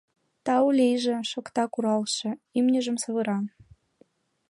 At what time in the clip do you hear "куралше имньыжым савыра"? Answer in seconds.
1.73-3.39